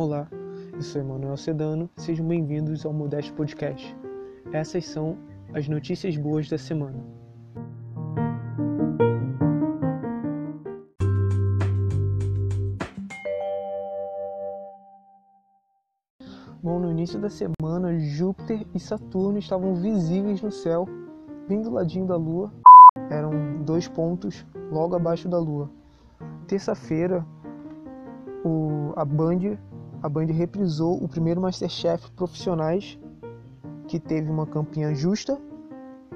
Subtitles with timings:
[0.00, 0.28] Olá,
[0.72, 3.96] eu sou Emanuel Sedano, sejam bem-vindos ao Modeste Podcast.
[4.52, 5.18] Essas são
[5.52, 7.04] as notícias boas da semana.
[16.62, 20.86] Bom, no início da semana, Júpiter e Saturno estavam visíveis no céu,
[21.48, 22.52] bem do ladinho da Lua.
[23.10, 25.68] Eram dois pontos logo abaixo da Lua.
[26.46, 27.26] Terça-feira,
[28.94, 29.58] a Band
[30.02, 32.98] a Band reprisou o primeiro Masterchef profissionais
[33.88, 35.38] que teve uma campanha justa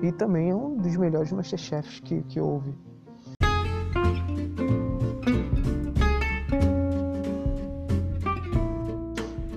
[0.00, 2.74] e também é um dos melhores Masterchefs que, que houve.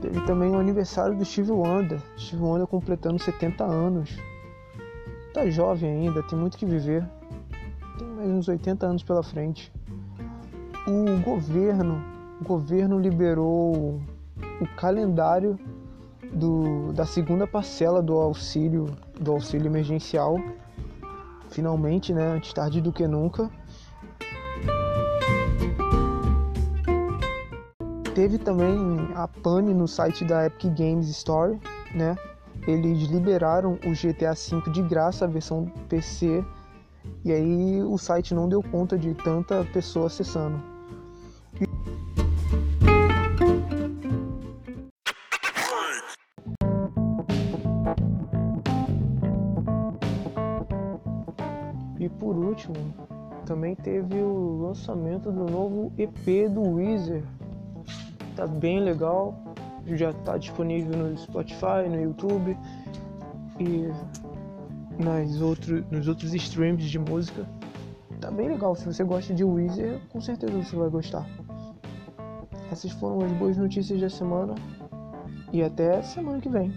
[0.01, 4.17] Teve também o aniversário do Steve Wonder, Steve Wonder completando 70 anos.
[5.33, 7.07] Tá jovem ainda, tem muito que viver.
[7.99, 9.71] Tem mais uns 80 anos pela frente.
[10.87, 12.01] O governo,
[12.39, 13.99] o governo liberou
[14.61, 15.57] o calendário
[16.33, 18.87] do, da segunda parcela do auxílio
[19.19, 20.37] do auxílio emergencial
[21.49, 23.49] finalmente né antes tarde do que nunca.
[28.13, 31.59] Teve também a pane no site da Epic Games Store
[31.93, 32.15] né.
[32.67, 36.43] Eles liberaram o GTA V de graça a versão PC
[37.23, 40.59] e aí o site não deu conta de tanta pessoa acessando
[51.99, 52.75] E por último,
[53.45, 57.23] também teve o lançamento do novo EP do Weezer.
[58.35, 59.33] Tá bem legal,
[59.85, 62.57] já tá disponível no Spotify, no YouTube
[63.59, 63.89] e
[65.01, 67.47] nas outro, nos outros streams de música.
[68.19, 71.25] Tá bem legal, se você gosta de Weezer, com certeza você vai gostar.
[72.71, 74.55] Essas foram as boas notícias da semana
[75.53, 76.73] e até semana que vem.